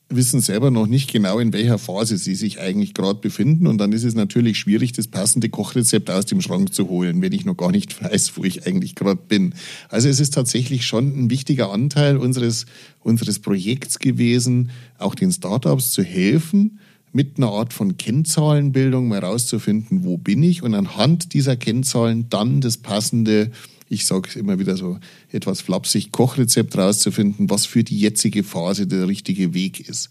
[0.09, 3.67] wissen selber noch nicht genau, in welcher Phase sie sich eigentlich gerade befinden.
[3.67, 7.31] Und dann ist es natürlich schwierig, das passende Kochrezept aus dem Schrank zu holen, wenn
[7.31, 9.53] ich noch gar nicht weiß, wo ich eigentlich gerade bin.
[9.89, 12.65] Also es ist tatsächlich schon ein wichtiger Anteil unseres,
[12.99, 16.79] unseres Projekts gewesen, auch den Startups zu helfen,
[17.13, 22.61] mit einer Art von Kennzahlenbildung mal rauszufinden, wo bin ich und anhand dieser Kennzahlen dann
[22.61, 23.51] das passende
[23.91, 24.99] ich sage es immer wieder so
[25.33, 30.09] etwas flapsig, Kochrezept rauszufinden, was für die jetzige Phase der richtige Weg ist.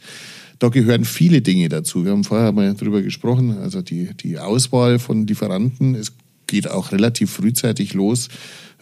[0.58, 2.04] Da gehören viele Dinge dazu.
[2.04, 5.94] Wir haben vorher mal drüber gesprochen, also die, die Auswahl von Lieferanten.
[5.94, 6.12] Es
[6.46, 8.28] geht auch relativ frühzeitig los,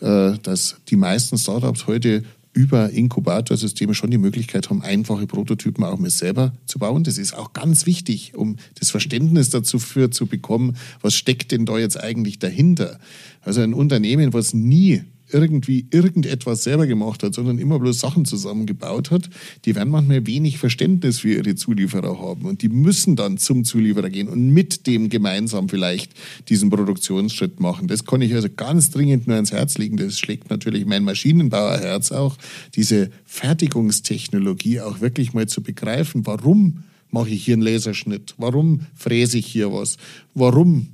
[0.01, 2.25] äh, dass die meisten Startups heute
[2.59, 7.05] über Inkubatorsysteme schon die Möglichkeit haben, einfache Prototypen auch mit selber zu bauen.
[7.05, 11.67] Das ist auch ganz wichtig, um das Verständnis dazu für zu bekommen, was steckt denn
[11.67, 12.99] da jetzt eigentlich dahinter.
[13.43, 19.11] Also ein Unternehmen, was nie irgendwie irgendetwas selber gemacht hat, sondern immer bloß Sachen zusammengebaut
[19.11, 19.29] hat,
[19.65, 22.47] die werden manchmal wenig Verständnis für ihre Zulieferer haben.
[22.47, 26.13] Und die müssen dann zum Zulieferer gehen und mit dem gemeinsam vielleicht
[26.49, 27.89] diesen Produktionsschritt machen.
[27.89, 29.97] Das kann ich also ganz dringend nur ans Herz legen.
[29.97, 32.37] Das schlägt natürlich mein Maschinenbauerherz auch,
[32.75, 36.27] diese Fertigungstechnologie auch wirklich mal zu begreifen.
[36.27, 38.35] Warum mache ich hier einen Laserschnitt?
[38.39, 39.97] Warum fräse ich hier was?
[40.35, 40.89] Warum?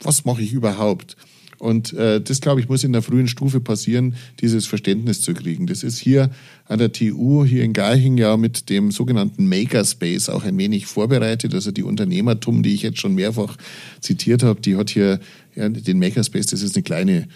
[0.00, 1.16] Was mache ich überhaupt?
[1.62, 5.68] Und äh, das, glaube ich, muss in der frühen Stufe passieren, dieses Verständnis zu kriegen.
[5.68, 6.32] Das ist hier
[6.66, 11.54] an der TU, hier in Garching ja mit dem sogenannten Makerspace auch ein wenig vorbereitet.
[11.54, 13.56] Also die Unternehmertum, die ich jetzt schon mehrfach
[14.00, 15.20] zitiert habe, die hat hier
[15.54, 17.28] ja, den Makerspace, das ist eine kleine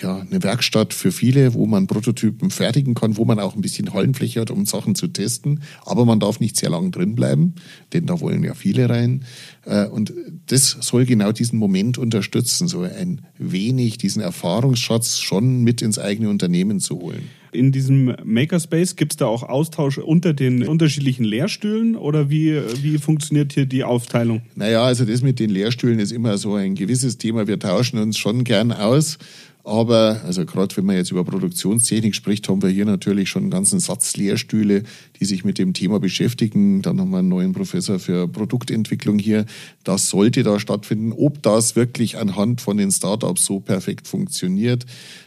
[0.00, 3.92] ja, eine Werkstatt für viele, wo man Prototypen fertigen kann, wo man auch ein bisschen
[3.92, 5.62] Hallenfläche hat, um Sachen zu testen.
[5.84, 7.54] Aber man darf nicht sehr lange drin bleiben,
[7.92, 9.24] denn da wollen ja viele rein.
[9.64, 10.12] Äh, und
[10.46, 16.28] das soll genau diesen Moment unterstützen, so ein wenig diesen Erfahrungsschatz schon mit ins eigene
[16.28, 17.28] Unternehmen zu holen.
[17.54, 22.98] In diesem Makerspace gibt es da auch Austausch unter den unterschiedlichen Lehrstühlen oder wie, wie
[22.98, 24.42] funktioniert hier die Aufteilung?
[24.56, 27.46] Naja, also das mit den Lehrstühlen ist immer so ein gewisses Thema.
[27.46, 29.18] Wir tauschen uns schon gern aus.
[29.66, 33.50] Aber, also gerade wenn man jetzt über Produktionstechnik spricht, haben wir hier natürlich schon einen
[33.50, 34.82] ganzen Satz Lehrstühle,
[35.18, 36.82] die sich mit dem Thema beschäftigen.
[36.82, 39.46] Dann haben wir einen neuen Professor für Produktentwicklung hier.
[39.82, 41.12] Das sollte da stattfinden.
[41.12, 44.84] Ob das wirklich anhand von den Startups so perfekt funktioniert,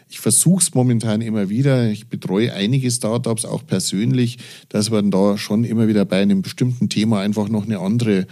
[0.08, 1.90] ich versuche es momentan immer wieder.
[1.90, 4.38] Ich betreue einige Startups auch persönlich,
[4.70, 8.28] dass man da schon immer wieder bei einem bestimmten Thema einfach noch eine andere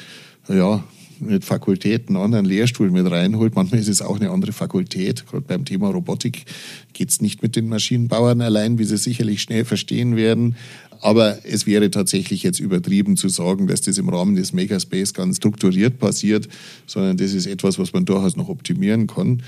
[0.47, 0.83] ja,
[1.21, 3.55] mit Fakultät einen anderen Lehrstuhl mit reinholt.
[3.55, 5.25] Manchmal ist es auch eine andere Fakultät.
[5.27, 6.45] Gerade beim Thema Robotik
[6.93, 10.55] geht es nicht mit den Maschinenbauern allein, wie Sie sicherlich schnell verstehen werden.
[11.01, 15.37] Aber es wäre tatsächlich jetzt übertrieben zu sagen, dass das im Rahmen des Makerspace ganz
[15.37, 16.47] strukturiert passiert,
[16.87, 19.43] sondern das ist etwas, was man durchaus noch optimieren kann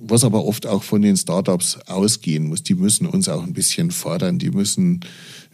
[0.00, 2.62] was aber oft auch von den Startups ausgehen muss.
[2.62, 5.00] Die müssen uns auch ein bisschen fordern, die müssen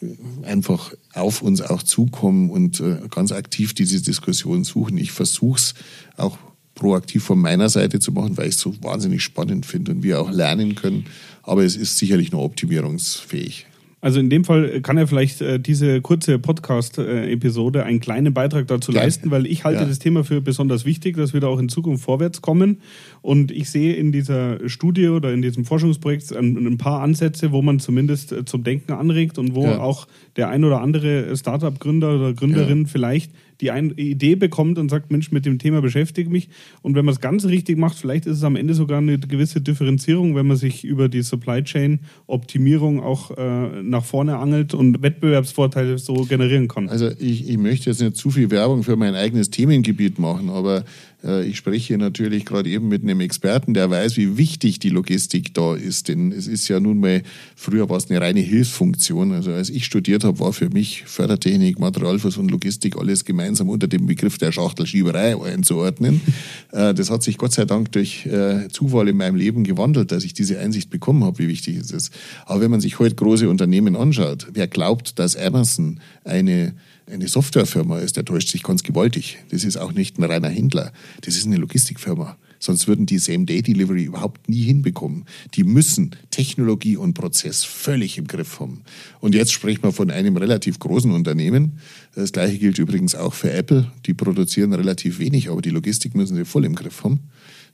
[0.00, 4.98] äh, einfach auf uns auch zukommen und äh, ganz aktiv diese Diskussion suchen.
[4.98, 5.74] Ich versuche es
[6.16, 6.38] auch
[6.74, 10.20] proaktiv von meiner Seite zu machen, weil ich es so wahnsinnig spannend finde und wir
[10.20, 11.06] auch lernen können.
[11.42, 13.66] Aber es ist sicherlich noch optimierungsfähig.
[14.04, 18.92] Also in dem Fall kann er vielleicht äh, diese kurze Podcast-Episode einen kleinen Beitrag dazu
[18.92, 19.04] Gleich.
[19.04, 19.88] leisten, weil ich halte ja.
[19.88, 22.82] das Thema für besonders wichtig, dass wir da auch in Zukunft vorwärts kommen.
[23.22, 27.62] Und ich sehe in dieser Studie oder in diesem Forschungsprojekt ein, ein paar Ansätze, wo
[27.62, 29.78] man zumindest äh, zum Denken anregt und wo ja.
[29.78, 32.88] auch der ein oder andere Startup-Gründer oder Gründerin ja.
[32.88, 36.48] vielleicht die eine Idee bekommt und sagt, Mensch, mit dem Thema beschäftige mich.
[36.82, 39.60] Und wenn man es ganz richtig macht, vielleicht ist es am Ende sogar eine gewisse
[39.60, 45.02] Differenzierung, wenn man sich über die Supply Chain Optimierung auch äh, nach vorne angelt und
[45.02, 46.88] Wettbewerbsvorteile so generieren kann.
[46.88, 50.84] Also ich, ich möchte jetzt nicht zu viel Werbung für mein eigenes Themengebiet machen, aber
[51.24, 55.74] ich spreche natürlich gerade eben mit einem Experten, der weiß, wie wichtig die Logistik da
[55.74, 56.08] ist.
[56.08, 57.22] Denn es ist ja nun mal,
[57.56, 59.32] früher war es eine reine Hilfsfunktion.
[59.32, 63.88] Also als ich studiert habe, war für mich Fördertechnik, Materialfluss und Logistik alles gemeinsam unter
[63.88, 66.20] dem Begriff der Schachtelschieberei einzuordnen.
[66.72, 70.24] Äh, das hat sich Gott sei Dank durch äh, Zufall in meinem Leben gewandelt, dass
[70.24, 72.12] ich diese Einsicht bekommen habe, wie wichtig es ist.
[72.46, 76.74] Aber wenn man sich heute große Unternehmen anschaut, wer glaubt, dass Amazon eine
[77.10, 79.38] eine Softwarefirma ist, der täuscht sich ganz gewaltig.
[79.50, 80.92] Das ist auch nicht ein reiner Händler.
[81.20, 82.36] Das ist eine Logistikfirma.
[82.58, 85.26] Sonst würden die Same-Day-Delivery überhaupt nie hinbekommen.
[85.54, 88.82] Die müssen Technologie und Prozess völlig im Griff haben.
[89.20, 91.78] Und jetzt sprechen wir von einem relativ großen Unternehmen.
[92.14, 93.92] Das gleiche gilt übrigens auch für Apple.
[94.06, 97.20] Die produzieren relativ wenig, aber die Logistik müssen sie voll im Griff haben.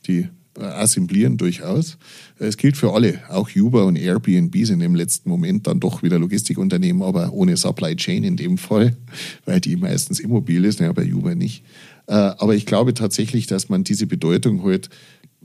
[0.08, 0.28] Die
[0.60, 1.98] assemblieren durchaus.
[2.38, 6.18] Es gilt für alle, auch Uber und Airbnb sind im letzten Moment dann doch wieder
[6.18, 8.96] Logistikunternehmen, aber ohne Supply Chain in dem Fall,
[9.44, 11.64] weil die meistens immobil ist, ja, bei Uber nicht.
[12.06, 14.90] Äh, aber ich glaube tatsächlich, dass man diese Bedeutung heute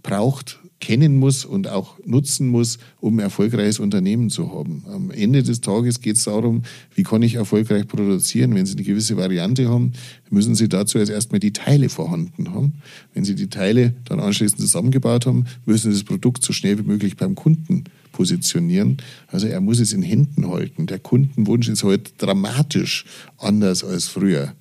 [0.02, 4.84] braucht, kennen muss und auch nutzen muss, um ein erfolgreiches Unternehmen zu haben.
[4.88, 8.54] Am Ende des Tages geht es darum, wie kann ich erfolgreich produzieren.
[8.56, 9.94] Wenn Sie eine gewisse Variante haben,
[10.30, 12.74] müssen Sie dazu erst erstmal die Teile vorhanden haben.
[13.14, 16.88] Wenn Sie die Teile dann anschließend zusammengebaut haben, müssen Sie das Produkt so schnell wie
[16.88, 18.98] möglich beim Kunden positionieren.
[19.28, 20.88] Also er muss es in Händen halten.
[20.88, 23.06] Der Kundenwunsch ist heute dramatisch
[23.38, 24.54] anders als früher.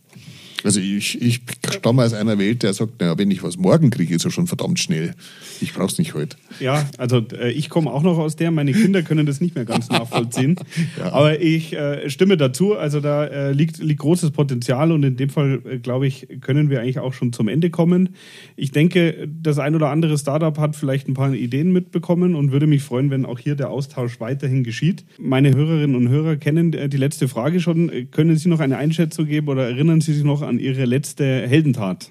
[0.65, 4.15] Also ich, ich stamme aus einer Welt, der sagt, naja, wenn ich was morgen kriege,
[4.15, 5.15] ist er schon verdammt schnell.
[5.61, 6.37] Ich brauche es nicht heute.
[6.59, 9.67] Ja, also äh, ich komme auch noch aus der, meine Kinder können das nicht mehr
[9.67, 10.57] ganz nachvollziehen.
[10.99, 11.13] ja.
[11.13, 15.29] Aber ich äh, stimme dazu, also da äh, liegt, liegt großes Potenzial und in dem
[15.29, 18.11] Fall, äh, glaube ich, können wir eigentlich auch schon zum Ende kommen.
[18.57, 22.67] Ich denke, das ein oder andere Startup hat vielleicht ein paar Ideen mitbekommen und würde
[22.67, 25.05] mich freuen, wenn auch hier der Austausch weiterhin geschieht.
[25.19, 28.11] Meine Hörerinnen und Hörer kennen äh, die letzte Frage schon.
[28.11, 31.25] Können Sie noch eine Einschätzung geben oder erinnern Sie sich noch an an Ihre letzte
[31.25, 32.11] Heldentat?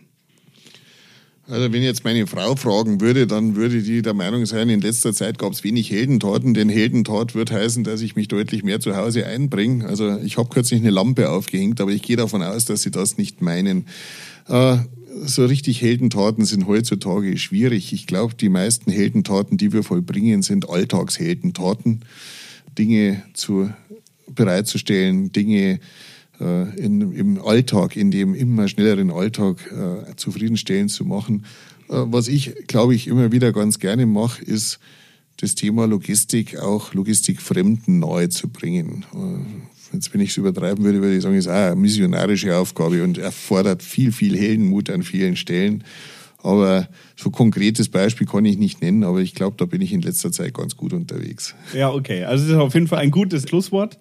[1.47, 5.13] Also wenn jetzt meine Frau fragen würde, dann würde die der Meinung sein, in letzter
[5.13, 8.95] Zeit gab es wenig Heldentaten, denn Heldentat wird heißen, dass ich mich deutlich mehr zu
[8.95, 9.85] Hause einbringe.
[9.85, 13.17] Also ich habe kürzlich eine Lampe aufgehängt, aber ich gehe davon aus, dass sie das
[13.17, 13.87] nicht meinen.
[14.47, 14.77] Äh,
[15.25, 17.91] so richtig Heldentaten sind heutzutage schwierig.
[17.93, 22.05] Ich glaube, die meisten Heldentaten, die wir vollbringen, sind Alltagsheldentaten.
[22.77, 23.69] Dinge zu
[24.33, 25.79] bereitzustellen, Dinge
[26.39, 31.45] in, im Alltag, in dem immer schnelleren Alltag äh, zufriedenstellend zu machen.
[31.89, 34.79] Äh, was ich, glaube ich, immer wieder ganz gerne mache, ist
[35.37, 39.05] das Thema Logistik auch Logistikfremden nahe zu bringen.
[39.13, 43.03] Äh, jetzt, wenn ich es übertreiben würde, würde ich sagen, ist auch eine missionarische Aufgabe
[43.03, 45.83] und erfordert viel, viel Heldenmut an vielen Stellen.
[46.41, 50.01] Aber so konkretes Beispiel kann ich nicht nennen, aber ich glaube, da bin ich in
[50.01, 51.55] letzter Zeit ganz gut unterwegs.
[51.73, 52.25] Ja, okay.
[52.25, 53.97] Also das ist auf jeden Fall ein gutes Schlusswort.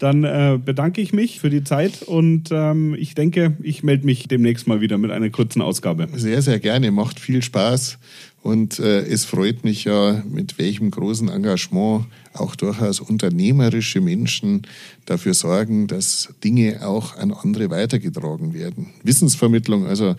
[0.00, 4.26] Dann äh, bedanke ich mich für die Zeit und ähm, ich denke, ich melde mich
[4.28, 6.08] demnächst mal wieder mit einer kurzen Ausgabe.
[6.14, 6.90] Sehr, sehr gerne.
[6.90, 7.98] Macht viel Spaß.
[8.42, 14.62] Und äh, es freut mich ja, mit welchem großen Engagement auch durchaus unternehmerische Menschen
[15.04, 18.86] dafür sorgen, dass Dinge auch an andere weitergetragen werden.
[19.02, 20.16] Wissensvermittlung, also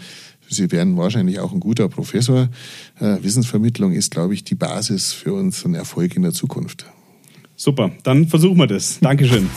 [0.48, 2.50] Sie werden wahrscheinlich auch ein guter Professor.
[3.00, 6.86] Äh, Wissensvermittlung ist, glaube ich, die Basis für unseren Erfolg in der Zukunft.
[7.62, 8.98] Super, dann versuchen wir das.
[9.02, 9.48] Dankeschön.